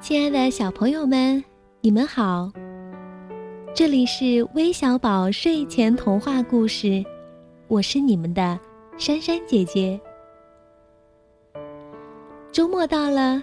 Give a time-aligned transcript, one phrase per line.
[0.00, 1.44] 亲爱的小朋友们，
[1.82, 2.50] 你们好！
[3.74, 7.04] 这里是微小宝睡前童话故事，
[7.68, 8.58] 我是你们的
[8.96, 10.00] 珊珊姐姐。
[12.50, 13.42] 周末到了，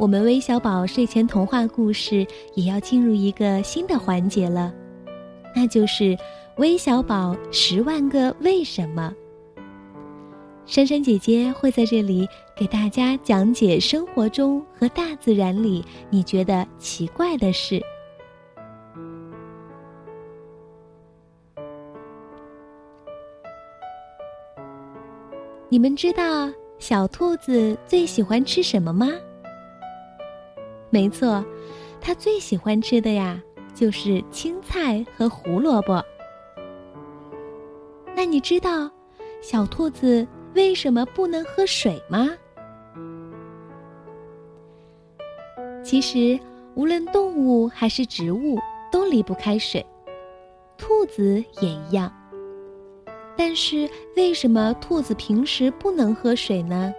[0.00, 2.26] 我们微小宝睡前童话故事
[2.56, 4.74] 也要进入一个新的环节了，
[5.54, 6.18] 那就是
[6.56, 9.14] 微小宝十万个为什么。
[10.66, 12.28] 珊珊姐姐会在这里
[12.62, 17.82] 给大家讲解生活中和大自然里你觉得奇怪的事。
[25.68, 26.48] 你们知道
[26.78, 29.08] 小兔子最喜欢吃什么吗？
[30.88, 31.44] 没错，
[32.00, 33.42] 它最喜欢吃的呀
[33.74, 36.00] 就是青菜和胡萝卜。
[38.14, 38.88] 那你知道
[39.40, 40.24] 小兔子？
[40.54, 42.28] 为什么不能喝水吗？
[45.92, 46.40] 其实，
[46.74, 48.58] 无论动物还是植物
[48.90, 49.84] 都离不开水，
[50.78, 52.10] 兔子也一样。
[53.36, 56.94] 但是，为什么兔子平时不能喝水呢？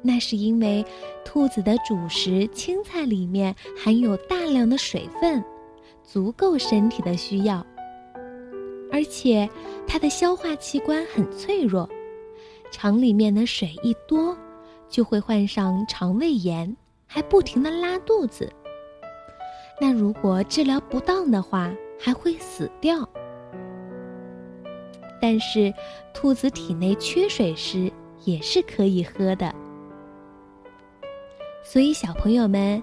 [0.00, 0.86] 那是因为
[1.24, 5.42] 兔子的主食青菜里面含有大量的水分，
[6.04, 7.66] 足够身体的需要，
[8.92, 9.50] 而且
[9.88, 11.90] 它的消化器官很脆弱。
[12.70, 14.38] 肠里面的水一多，
[14.88, 16.76] 就会患上肠胃炎，
[17.12, 18.48] 还不停的拉肚子。
[19.80, 23.08] 那如果治疗不当的话，还会死掉。
[25.20, 25.74] 但是，
[26.14, 27.90] 兔子体内缺水时
[28.24, 29.52] 也是可以喝的。
[31.64, 32.80] 所以，小朋友们，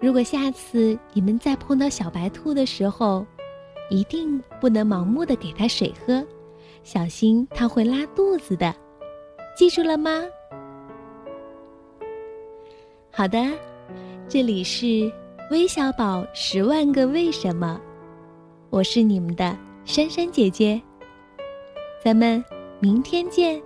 [0.00, 3.24] 如果下次你们再碰到小白兔的时候，
[3.90, 6.26] 一定不能盲目的给它水喝，
[6.82, 8.74] 小心它会拉肚子的。
[9.56, 10.24] 记住了吗？
[13.16, 13.38] 好的，
[14.28, 15.10] 这里是
[15.50, 17.80] 微小宝十万个为什么，
[18.68, 19.56] 我是你们的
[19.86, 20.78] 珊珊姐姐，
[22.04, 22.44] 咱们
[22.78, 23.58] 明天见。